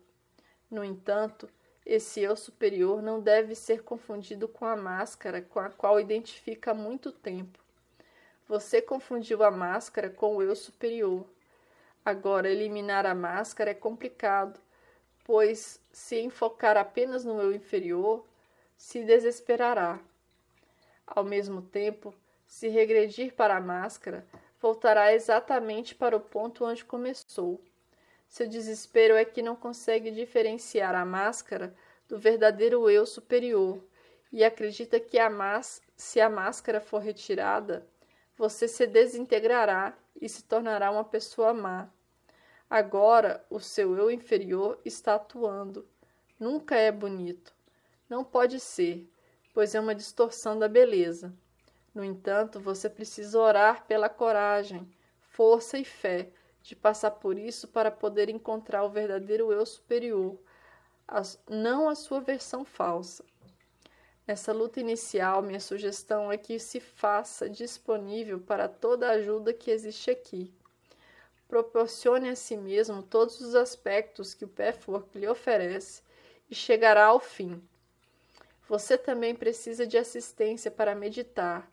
No 0.70 0.84
entanto, 0.84 1.50
esse 1.86 2.22
eu 2.22 2.36
superior 2.36 3.02
não 3.02 3.20
deve 3.20 3.56
ser 3.56 3.84
confundido 3.84 4.48
com 4.48 4.66
a 4.66 4.76
máscara 4.76 5.42
com 5.42 5.60
a 5.60 5.70
qual 5.70 6.00
identifica 6.00 6.72
há 6.72 6.74
muito 6.74 7.12
tempo. 7.12 7.60
Você 8.48 8.82
confundiu 8.82 9.44
a 9.44 9.52
máscara 9.52 10.10
com 10.10 10.36
o 10.36 10.42
eu 10.42 10.56
superior. 10.56 11.26
Agora, 12.04 12.50
eliminar 12.50 13.06
a 13.06 13.16
máscara 13.16 13.72
é 13.72 13.74
complicado, 13.74 14.60
pois, 15.24 15.80
se 15.92 16.20
enfocar 16.20 16.76
apenas 16.76 17.24
no 17.24 17.42
eu 17.42 17.54
inferior, 17.54 18.26
se 18.76 19.04
desesperará. 19.04 20.00
Ao 21.14 21.26
mesmo 21.26 21.62
tempo, 21.62 22.16
se 22.48 22.70
regredir 22.70 23.34
para 23.34 23.58
a 23.58 23.62
máscara, 23.62 24.26
voltará 24.62 25.14
exatamente 25.14 25.94
para 25.94 26.16
o 26.16 26.22
ponto 26.22 26.64
onde 26.64 26.86
começou. 26.86 27.62
Seu 28.30 28.48
desespero 28.48 29.16
é 29.16 29.26
que 29.26 29.42
não 29.42 29.54
consegue 29.54 30.10
diferenciar 30.10 30.96
a 30.96 31.04
máscara 31.04 31.76
do 32.08 32.18
verdadeiro 32.18 32.90
eu 32.90 33.06
superior 33.06 33.84
e 34.32 34.42
acredita 34.42 35.02
que 35.02 35.20
a 35.20 35.30
se 35.98 36.22
a 36.22 36.30
máscara 36.30 36.80
for 36.80 37.00
retirada, 37.00 37.86
você 38.38 38.66
se 38.66 38.88
desintegrará 38.88 39.94
e 40.16 40.30
se 40.30 40.46
tornará 40.46 40.92
uma 40.92 41.04
pessoa 41.04 41.54
má. 41.54 41.90
Agora, 42.70 43.46
o 43.50 43.60
seu 43.60 43.98
eu 43.98 44.10
inferior 44.10 44.80
está 44.86 45.16
atuando. 45.16 45.86
Nunca 46.40 46.78
é 46.78 46.90
bonito. 46.90 47.54
Não 48.08 48.24
pode 48.24 48.62
ser, 48.62 49.11
pois 49.54 49.76
é 49.76 49.80
uma 49.80 49.96
distorção 49.96 50.58
da 50.58 50.68
beleza. 50.68 51.34
No 51.94 52.04
entanto, 52.04 52.60
você 52.60 52.90
precisa 52.90 53.38
orar 53.40 53.86
pela 53.86 54.08
coragem, 54.08 54.90
força 55.20 55.78
e 55.78 55.84
fé 55.84 56.30
de 56.62 56.76
passar 56.76 57.12
por 57.12 57.38
isso 57.38 57.68
para 57.68 57.92
poder 57.92 58.30
encontrar 58.30 58.84
o 58.84 58.90
verdadeiro 58.90 59.52
eu 59.52 59.66
superior, 59.66 60.40
não 61.50 61.90
a 61.90 61.96
sua 61.96 62.22
versão 62.22 62.64
falsa. 62.64 63.26
Nessa 64.26 64.54
luta 64.54 64.80
inicial, 64.80 65.42
minha 65.42 65.60
sugestão 65.60 66.32
é 66.32 66.38
que 66.38 66.58
se 66.60 66.80
faça 66.80 67.50
disponível 67.50 68.40
para 68.40 68.70
toda 68.70 69.08
a 69.08 69.14
ajuda 69.14 69.54
que 69.54 69.72
existe 69.72 70.10
aqui. 70.10 70.54
Proporcione 71.50 72.30
a 72.30 72.36
si 72.36 72.56
mesmo 72.56 73.04
todos 73.04 73.42
os 73.42 73.56
aspectos 73.56 74.34
que 74.34 74.46
o 74.46 74.48
Pathwork 74.48 75.18
lhe 75.18 75.28
oferece 75.28 76.02
e 76.50 76.56
chegará 76.56 77.08
ao 77.08 77.20
fim. 77.20 77.62
Você 78.72 78.98
também 78.98 79.36
precisa 79.36 79.86
de 79.86 79.98
assistência 79.98 80.72
para 80.72 80.96
meditar 80.96 81.70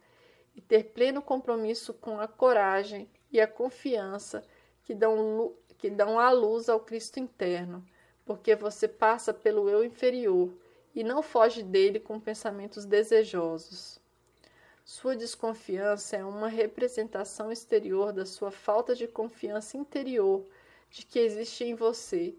e 0.57 0.61
ter 0.61 0.87
pleno 0.87 1.23
compromisso 1.23 1.95
com 1.95 2.19
a 2.19 2.27
coragem 2.27 3.09
e 3.31 3.41
a 3.41 3.47
confiança 3.47 4.45
que 4.83 4.97
dão, 4.97 5.55
que 5.79 5.91
dão 5.91 6.19
a 6.19 6.33
luz 6.33 6.69
ao 6.69 6.81
Cristo 6.81 7.21
interno, 7.21 7.87
porque 8.27 8.57
você 8.57 8.89
passa 8.89 9.33
pelo 9.33 9.71
eu 9.71 9.85
inferior 9.85 10.53
e 10.93 11.05
não 11.05 11.23
foge 11.23 11.63
dele 11.63 12.01
com 12.01 12.19
pensamentos 12.19 12.85
desejosos. 12.85 14.01
Sua 14.85 15.15
desconfiança 15.15 16.17
é 16.17 16.25
uma 16.25 16.49
representação 16.49 17.53
exterior 17.53 18.13
da 18.13 18.27
sua 18.27 18.51
falta 18.51 18.97
de 18.97 19.07
confiança 19.07 19.77
interior 19.77 20.45
de 20.91 21.07
que 21.07 21.21
existe 21.21 21.63
em 21.63 21.77
você, 21.77 22.35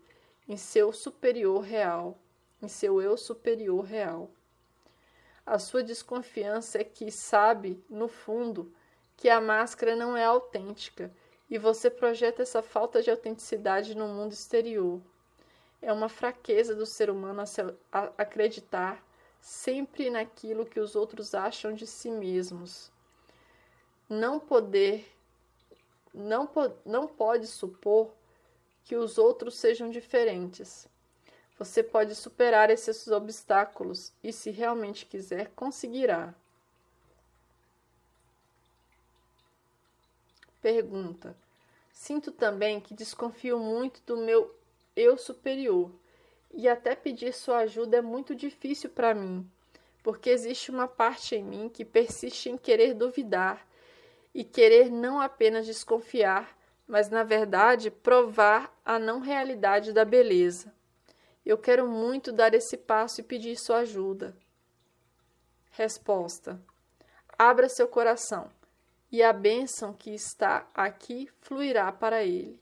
em 0.49 0.57
seu 0.57 0.91
superior 0.91 1.61
real, 1.61 2.19
em 2.61 2.67
seu 2.67 3.01
eu 3.01 3.15
superior 3.15 3.85
real. 3.85 4.29
A 5.49 5.57
sua 5.57 5.81
desconfiança 5.81 6.77
é 6.77 6.83
que 6.83 7.09
sabe, 7.09 7.83
no 7.89 8.07
fundo, 8.07 8.71
que 9.17 9.27
a 9.27 9.41
máscara 9.41 9.95
não 9.95 10.15
é 10.15 10.23
autêntica 10.23 11.11
e 11.49 11.57
você 11.57 11.89
projeta 11.89 12.43
essa 12.43 12.61
falta 12.61 13.01
de 13.01 13.09
autenticidade 13.09 13.97
no 13.97 14.07
mundo 14.07 14.31
exterior. 14.31 15.01
É 15.81 15.91
uma 15.91 16.07
fraqueza 16.07 16.75
do 16.75 16.85
ser 16.85 17.09
humano 17.09 17.41
acreditar 18.15 19.03
sempre 19.41 20.11
naquilo 20.11 20.67
que 20.67 20.79
os 20.79 20.95
outros 20.95 21.33
acham 21.33 21.73
de 21.73 21.87
si 21.87 22.11
mesmos. 22.11 22.91
Não 24.07 24.39
poder, 24.39 25.11
não, 26.13 26.45
po 26.45 26.71
não 26.85 27.07
pode 27.07 27.47
supor 27.47 28.13
que 28.83 28.95
os 28.95 29.17
outros 29.17 29.55
sejam 29.55 29.89
diferentes. 29.89 30.87
Você 31.59 31.83
pode 31.83 32.15
superar 32.15 32.69
esses 32.69 33.09
obstáculos 33.09 34.13
e, 34.23 34.31
se 34.31 34.49
realmente 34.49 35.05
quiser, 35.05 35.51
conseguirá. 35.57 36.33
Pergunta: 40.61 41.35
Sinto 41.91 42.31
também 42.31 42.79
que 42.79 42.93
desconfio 42.93 43.59
muito 43.59 44.01
do 44.05 44.15
meu 44.15 44.55
eu 44.95 45.17
superior, 45.17 45.91
e 46.53 46.69
até 46.69 46.95
pedir 46.95 47.33
sua 47.33 47.59
ajuda 47.59 47.97
é 47.97 48.01
muito 48.01 48.33
difícil 48.33 48.89
para 48.89 49.13
mim, 49.13 49.45
porque 50.01 50.29
existe 50.29 50.71
uma 50.71 50.87
parte 50.87 51.35
em 51.35 51.43
mim 51.43 51.67
que 51.67 51.83
persiste 51.83 52.49
em 52.49 52.57
querer 52.57 52.93
duvidar 52.93 53.67
e 54.33 54.45
querer 54.45 54.89
não 54.89 55.19
apenas 55.19 55.65
desconfiar, 55.65 56.57
mas 56.87 57.09
na 57.09 57.23
verdade 57.23 57.91
provar 57.91 58.73
a 58.85 58.97
não 58.97 59.19
realidade 59.19 59.91
da 59.91 60.05
beleza. 60.05 60.78
Eu 61.49 61.57
quero 61.57 61.87
muito 61.87 62.31
dar 62.31 62.53
esse 62.53 62.77
passo 62.77 63.21
e 63.21 63.23
pedir 63.23 63.57
sua 63.57 63.79
ajuda. 63.79 64.37
Resposta: 65.71 66.61
Abra 67.39 67.67
seu 67.67 67.87
coração 67.87 68.51
e 69.11 69.23
a 69.23 69.33
bênção 69.33 69.91
que 69.91 70.11
está 70.11 70.69
aqui 70.75 71.27
fluirá 71.41 71.91
para 71.91 72.23
ele. 72.23 72.61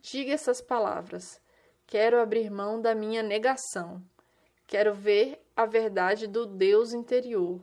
Diga 0.00 0.32
essas 0.32 0.62
palavras: 0.62 1.42
Quero 1.86 2.18
abrir 2.18 2.50
mão 2.50 2.80
da 2.80 2.94
minha 2.94 3.22
negação. 3.22 4.02
Quero 4.66 4.94
ver 4.94 5.38
a 5.54 5.66
verdade 5.66 6.26
do 6.26 6.46
Deus 6.46 6.94
interior. 6.94 7.60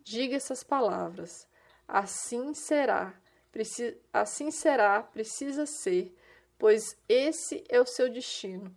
Diga 0.00 0.36
essas 0.36 0.62
palavras. 0.62 1.44
Assim 1.88 2.54
será. 2.54 3.20
Preci 3.50 4.00
assim 4.12 4.52
será, 4.52 5.02
precisa 5.02 5.66
ser, 5.66 6.16
pois 6.56 6.96
esse 7.08 7.64
é 7.68 7.80
o 7.80 7.86
seu 7.86 8.08
destino. 8.08 8.72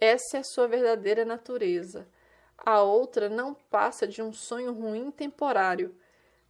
Essa 0.00 0.38
é 0.38 0.40
a 0.40 0.44
sua 0.44 0.66
verdadeira 0.66 1.24
natureza. 1.24 2.08
A 2.56 2.82
outra 2.82 3.28
não 3.28 3.54
passa 3.54 4.06
de 4.06 4.22
um 4.22 4.32
sonho 4.32 4.72
ruim 4.72 5.10
temporário 5.10 5.94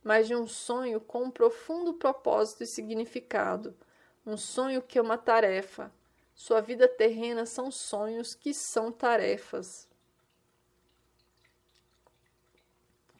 mas 0.02 0.26
de 0.26 0.34
um 0.34 0.46
sonho 0.46 1.00
com 1.00 1.24
um 1.24 1.30
profundo 1.30 1.94
propósito 1.94 2.64
e 2.64 2.66
significado, 2.66 3.74
um 4.26 4.36
sonho 4.36 4.82
que 4.82 4.98
é 4.98 5.02
uma 5.02 5.18
tarefa. 5.18 5.92
Sua 6.34 6.60
vida 6.60 6.88
terrena 6.88 7.46
são 7.46 7.70
sonhos 7.70 8.34
que 8.34 8.52
são 8.52 8.90
tarefas. 8.90 9.88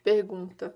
Pergunta: 0.03 0.75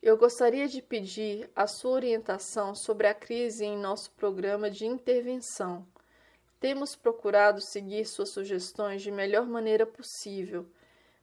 Eu 0.00 0.16
gostaria 0.16 0.66
de 0.66 0.80
pedir 0.80 1.50
a 1.54 1.66
sua 1.66 1.90
orientação 1.92 2.74
sobre 2.74 3.06
a 3.06 3.14
crise 3.14 3.64
em 3.64 3.76
nosso 3.76 4.10
programa 4.12 4.70
de 4.70 4.86
intervenção. 4.86 5.86
Temos 6.58 6.96
procurado 6.96 7.60
seguir 7.60 8.04
suas 8.06 8.30
sugestões 8.30 9.02
de 9.02 9.10
melhor 9.10 9.46
maneira 9.46 9.86
possível, 9.86 10.66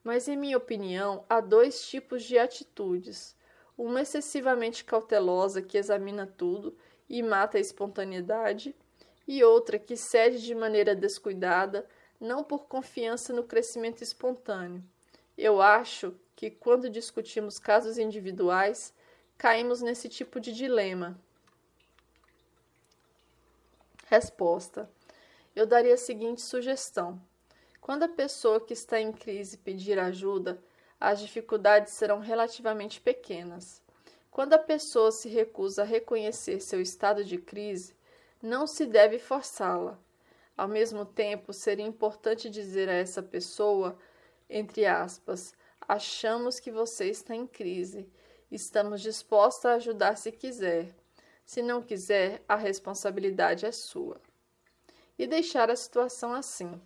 mas, 0.04 0.28
em 0.28 0.38
minha 0.38 0.58
opinião, 0.58 1.26
há 1.30 1.39
dois 1.39 1.88
tipos 1.88 2.24
de 2.24 2.38
atitudes 2.38 3.36
uma 3.78 4.02
excessivamente 4.02 4.84
cautelosa 4.84 5.62
que 5.62 5.78
examina 5.78 6.28
tudo 6.28 6.76
e 7.10 7.22
mata 7.24 7.58
a 7.58 7.62
espontaneidade, 7.62 8.76
e 9.28 9.43
outra 9.43 9.80
que 9.80 9.96
cede 9.96 10.41
de 10.41 10.54
maneira 10.54 10.96
descuidada, 10.96 11.88
não 12.19 12.43
por 12.43 12.65
confiança 12.65 13.34
no 13.34 13.43
crescimento 13.43 14.02
espontâneo. 14.02 14.84
Eu 15.38 15.62
acho 15.62 16.13
que 16.36 16.50
quando 16.50 16.89
discutimos 16.89 17.58
casos 17.58 17.98
individuais, 17.98 18.93
caímos 19.38 19.82
nesse 19.82 20.10
tipo 20.10 20.39
de 20.39 20.54
dilema. 20.54 21.17
Resposta: 24.08 24.89
Eu 25.56 25.66
daria 25.66 25.94
a 25.94 25.98
seguinte 25.98 26.42
sugestão: 26.42 27.22
quando 27.80 28.04
a 28.04 28.10
pessoa 28.10 28.60
que 28.60 28.74
está 28.74 29.00
em 29.00 29.12
crise 29.12 29.58
pedir 29.58 30.00
ajuda, 30.00 30.62
as 31.00 31.20
dificuldades 31.20 31.94
serão 31.94 32.20
relativamente 32.20 33.02
pequenas. 33.02 33.82
Quando 34.32 34.54
a 34.54 34.60
pessoa 34.60 35.12
se 35.12 35.30
recusa 35.30 35.84
a 35.84 35.86
reconhecer 35.86 36.60
seu 36.60 36.82
estado 36.82 37.24
de 37.24 37.38
crise, 37.38 37.96
não 38.42 38.66
se 38.66 38.86
deve 38.86 39.20
forçá-la. 39.20 40.00
Ao 40.58 40.68
mesmo 40.68 41.06
tempo, 41.06 41.54
seria 41.54 41.86
importante 41.86 42.50
dizer 42.50 42.89
a 42.89 42.94
essa 42.94 43.22
pessoa 43.22 43.98
entre 44.50 44.86
aspas, 44.86 45.54
achamos 45.82 46.60
que 46.60 46.72
você 46.72 47.10
está 47.10 47.36
em 47.36 47.48
crise. 47.48 48.08
Estamos 48.52 49.02
dispostos 49.02 49.66
a 49.66 49.74
ajudar 49.74 50.16
se 50.16 50.32
quiser. 50.32 50.94
Se 51.44 51.62
não 51.63 51.82
quiser, 51.82 52.44
a 52.48 52.56
responsabilidade 52.56 53.66
é 53.66 53.72
sua. 53.72 54.22
E 55.17 55.28
deixar 55.28 55.69
a 55.69 55.76
situação 55.76 56.34
assim. 56.34 56.82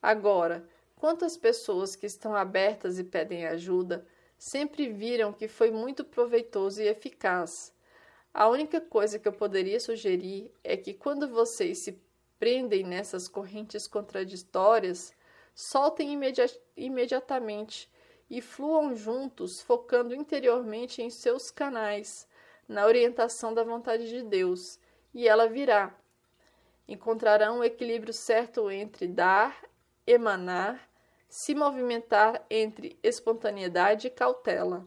Agora, 0.00 0.68
quantas 0.96 1.36
pessoas 1.36 1.96
que 1.96 2.06
estão 2.06 2.34
abertas 2.34 2.98
e 2.98 3.04
pedem 3.04 3.46
ajuda 3.46 4.06
sempre 4.38 4.88
viram 4.88 5.32
que 5.32 5.48
foi 5.48 5.70
muito 5.70 6.04
proveitoso 6.04 6.82
e 6.82 6.88
eficaz. 6.88 7.72
A 8.32 8.48
única 8.48 8.80
coisa 8.80 9.18
que 9.18 9.26
eu 9.26 9.32
poderia 9.32 9.80
sugerir 9.80 10.52
é 10.62 10.76
que 10.76 10.92
quando 10.92 11.28
vocês 11.28 11.78
se 11.78 12.02
prendem 12.38 12.84
nessas 12.84 13.28
correntes 13.28 13.86
contraditórias, 13.86 15.14
soltem 15.54 16.12
imedi 16.12 16.42
imediatamente 16.76 17.90
e 18.28 18.40
fluam 18.40 18.94
juntos, 18.94 19.62
focando 19.62 20.14
interiormente 20.14 21.00
em 21.00 21.10
seus 21.10 21.50
canais, 21.50 22.26
na 22.66 22.86
orientação 22.86 23.54
da 23.54 23.62
vontade 23.62 24.08
de 24.08 24.22
Deus, 24.22 24.78
e 25.14 25.28
ela 25.28 25.48
virá. 25.48 25.96
Encontrarão 26.86 27.60
o 27.60 27.64
equilíbrio 27.64 28.12
certo 28.12 28.70
entre 28.70 29.06
dar, 29.08 29.58
emanar, 30.06 30.88
se 31.28 31.54
movimentar 31.54 32.44
entre 32.50 32.98
espontaneidade 33.02 34.06
e 34.06 34.10
cautela. 34.10 34.86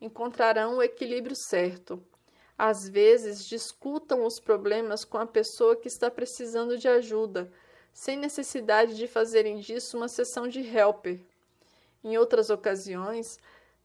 Encontrarão 0.00 0.76
o 0.76 0.82
equilíbrio 0.82 1.34
certo. 1.34 2.02
Às 2.56 2.86
vezes, 2.88 3.46
discutam 3.46 4.26
os 4.26 4.38
problemas 4.38 5.04
com 5.04 5.16
a 5.16 5.26
pessoa 5.26 5.76
que 5.76 5.88
está 5.88 6.10
precisando 6.10 6.76
de 6.76 6.86
ajuda, 6.86 7.50
sem 7.92 8.18
necessidade 8.18 8.96
de 8.96 9.06
fazerem 9.06 9.58
disso 9.58 9.96
uma 9.96 10.08
sessão 10.08 10.46
de 10.46 10.60
helper. 10.60 11.18
Em 12.04 12.18
outras 12.18 12.50
ocasiões, 12.50 13.38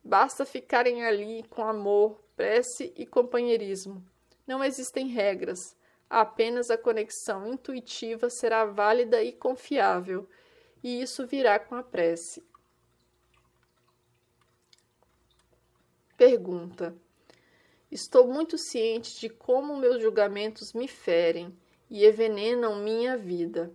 basta 0.03 0.45
ficarem 0.45 1.05
ali 1.05 1.43
com 1.49 1.63
amor, 1.63 2.19
prece 2.35 2.93
e 2.97 3.05
companheirismo. 3.05 4.03
Não 4.45 4.63
existem 4.63 5.07
regras, 5.07 5.75
apenas 6.09 6.69
a 6.69 6.77
conexão 6.77 7.47
intuitiva 7.47 8.29
será 8.29 8.65
válida 8.65 9.23
e 9.23 9.31
confiável, 9.31 10.27
e 10.83 11.01
isso 11.01 11.25
virá 11.25 11.59
com 11.59 11.75
a 11.75 11.83
prece. 11.83 12.43
Pergunta: 16.17 16.95
Estou 17.91 18.27
muito 18.27 18.57
ciente 18.57 19.19
de 19.19 19.29
como 19.29 19.77
meus 19.77 20.01
julgamentos 20.01 20.73
me 20.73 20.87
ferem 20.87 21.57
e 21.89 22.05
envenenam 22.05 22.77
minha 22.77 23.17
vida. 23.17 23.73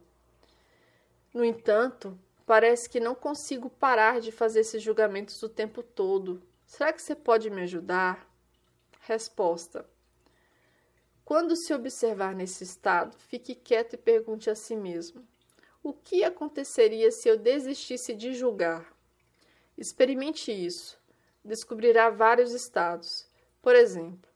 No 1.32 1.44
entanto, 1.44 2.18
parece 2.46 2.88
que 2.88 2.98
não 2.98 3.14
consigo 3.14 3.70
parar 3.70 4.20
de 4.20 4.32
fazer 4.32 4.60
esses 4.60 4.82
julgamentos 4.82 5.42
o 5.42 5.48
tempo 5.48 5.82
todo. 5.82 6.42
Será 6.66 6.92
que 6.92 7.02
você 7.02 7.14
pode 7.14 7.50
me 7.50 7.62
ajudar? 7.62 8.28
Resposta: 9.00 9.88
Quando 11.30 11.54
se 11.54 11.72
observar 11.72 12.34
nesse 12.34 12.64
estado, 12.64 13.16
fique 13.16 13.54
quieto 13.54 13.92
e 13.94 13.96
pergunte 13.96 14.50
a 14.50 14.56
si 14.56 14.74
mesmo: 14.74 15.24
O 15.80 15.92
que 15.92 16.24
aconteceria 16.24 17.12
se 17.12 17.28
eu 17.28 17.38
desistisse 17.38 18.16
de 18.16 18.34
julgar? 18.34 18.92
Experimente 19.78 20.50
isso. 20.50 20.98
Descobrirá 21.44 22.10
vários 22.10 22.52
estados. 22.52 23.28
Por 23.62 23.76
exemplo, 23.76 24.28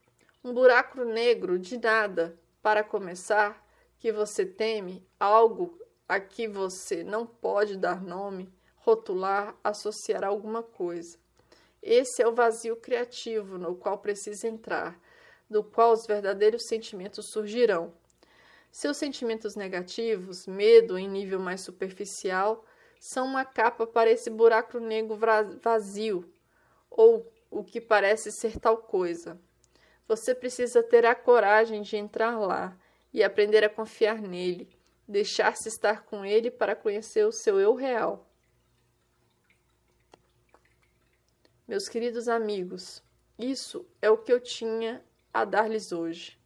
um 0.44 0.54
buraco 0.54 1.02
negro 1.02 1.59
de 1.59 1.78
nada, 1.78 2.38
para 2.62 2.85
começar, 2.85 3.66
que 3.98 4.12
você 4.12 4.46
teme, 4.46 5.04
algo 5.18 5.76
a 6.09 6.20
que 6.20 6.46
você 6.46 7.02
não 7.02 7.26
pode 7.26 7.76
dar 7.76 8.00
nome, 8.00 8.54
rotular, 8.76 9.57
associar 9.64 10.22
alguma 10.22 10.62
coisa. 10.62 11.18
Esse 11.83 12.22
é 12.22 12.28
o 12.28 12.33
vazio 12.33 12.76
criativo 12.76 13.59
no 13.59 13.74
qual 13.74 13.98
precisa 13.98 14.46
entrar, 14.46 14.96
do 15.54 15.62
qual 15.62 15.92
os 15.92 16.04
verdadeiros 16.04 16.66
sentimentos 16.66 17.26
surgirão. 17.26 17.94
Seus 18.72 18.96
sentimentos 18.96 19.54
negativos, 19.54 20.48
medo 20.48 20.98
em 20.98 21.08
nível 21.08 21.38
mais 21.38 21.60
superficial, 21.60 22.66
são 22.98 23.24
uma 23.24 23.44
capa 23.44 23.86
para 23.86 24.10
esse 24.10 24.28
buraco 24.28 24.80
negro 24.80 25.16
vazio, 25.62 26.28
ou 26.90 27.32
o 27.48 27.62
que 27.62 27.80
parece 27.80 28.32
ser 28.32 28.58
tal 28.58 28.78
coisa. 28.78 29.40
Você 30.08 30.34
precisa 30.34 30.82
ter 30.82 31.06
a 31.06 31.14
coragem 31.14 31.82
de 31.82 31.96
entrar 31.96 32.36
lá 32.36 32.76
e 33.12 33.22
aprender 33.22 33.62
a 33.62 33.70
confiar 33.70 34.20
nele, 34.20 34.68
deixar-se 35.06 35.68
estar 35.68 36.04
com 36.04 36.24
ele 36.24 36.50
para 36.50 36.74
conhecer 36.74 37.24
o 37.24 37.30
seu 37.30 37.60
eu 37.60 37.76
real. 37.76 38.28
Meus 41.68 41.88
queridos 41.88 42.26
amigos, 42.26 43.04
isso 43.38 43.86
é 44.02 44.10
o 44.10 44.18
que 44.18 44.32
eu 44.32 44.40
tinha 44.40 45.00
a 45.34 45.44
dar-lhes 45.44 45.90
hoje. 45.90 46.38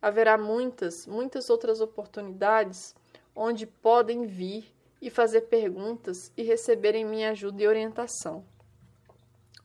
Haverá 0.00 0.38
muitas, 0.38 1.06
muitas 1.06 1.50
outras 1.50 1.80
oportunidades 1.80 2.94
onde 3.34 3.66
podem 3.66 4.26
vir 4.26 4.72
e 5.02 5.10
fazer 5.10 5.42
perguntas 5.42 6.32
e 6.36 6.42
receberem 6.44 7.04
minha 7.04 7.30
ajuda 7.30 7.62
e 7.62 7.66
orientação. 7.66 8.44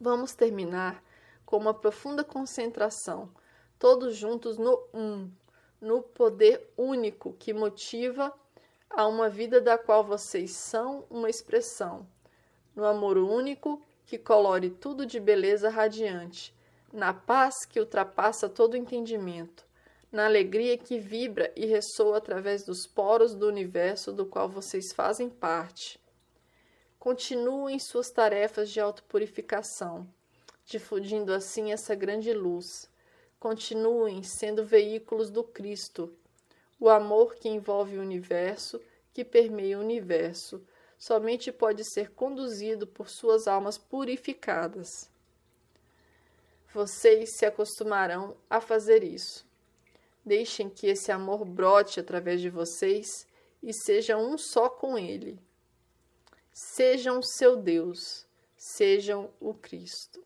Vamos 0.01 0.33
terminar 0.33 1.03
com 1.45 1.57
uma 1.57 1.73
profunda 1.73 2.23
concentração, 2.23 3.31
todos 3.77 4.15
juntos 4.15 4.57
no 4.57 4.83
um, 4.91 5.29
no 5.79 6.01
poder 6.01 6.71
único 6.77 7.33
que 7.33 7.53
motiva 7.53 8.33
a 8.89 9.05
uma 9.05 9.29
vida 9.29 9.59
da 9.59 9.77
qual 9.77 10.03
vocês 10.03 10.51
são 10.51 11.05
uma 11.09 11.29
expressão, 11.29 12.07
no 12.75 12.85
amor 12.85 13.17
único 13.17 13.81
que 14.05 14.17
colore 14.17 14.69
tudo 14.69 15.05
de 15.05 15.19
beleza 15.19 15.69
radiante, 15.69 16.55
na 16.93 17.11
paz 17.11 17.65
que 17.65 17.79
ultrapassa 17.79 18.47
todo 18.47 18.77
entendimento, 18.77 19.65
na 20.11 20.25
alegria 20.25 20.77
que 20.77 20.99
vibra 20.99 21.51
e 21.55 21.65
ressoa 21.65 22.17
através 22.17 22.63
dos 22.63 22.85
poros 22.85 23.33
do 23.33 23.47
universo 23.47 24.13
do 24.13 24.27
qual 24.27 24.47
vocês 24.47 24.93
fazem 24.93 25.27
parte. 25.27 25.99
Continuem 26.99 27.79
suas 27.79 28.11
tarefas 28.11 28.69
de 28.69 28.79
autopurificação, 28.79 30.07
difundindo 30.65 31.33
assim 31.33 31.71
essa 31.71 31.95
grande 31.95 32.31
luz. 32.31 32.87
Continuem 33.39 34.21
sendo 34.21 34.63
veículos 34.63 35.31
do 35.31 35.43
Cristo, 35.43 36.15
o 36.79 36.87
amor 36.89 37.33
que 37.33 37.49
envolve 37.49 37.97
o 37.97 38.01
universo, 38.01 38.79
que 39.11 39.25
permeia 39.25 39.79
o 39.79 39.81
universo 39.81 40.63
somente 40.97 41.51
pode 41.51 41.83
ser 41.83 42.11
conduzido 42.11 42.87
por 42.87 43.09
suas 43.09 43.47
almas 43.47 43.77
purificadas. 43.77 45.11
Vocês 46.73 47.37
se 47.37 47.45
acostumarão 47.45 48.35
a 48.49 48.59
fazer 48.59 49.03
isso. 49.03 49.45
Deixem 50.25 50.69
que 50.69 50.87
esse 50.87 51.11
amor 51.11 51.45
brote 51.45 51.99
através 51.99 52.41
de 52.41 52.49
vocês 52.49 53.27
e 53.61 53.71
sejam 53.71 54.33
um 54.33 54.37
só 54.37 54.69
com 54.69 54.97
Ele. 54.97 55.39
Sejam 56.51 57.21
seu 57.21 57.55
Deus, 57.55 58.25
sejam 58.57 59.29
o 59.39 59.53
Cristo. 59.53 60.23